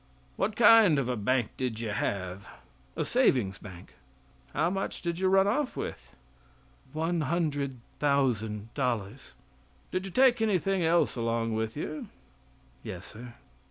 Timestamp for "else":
10.81-11.15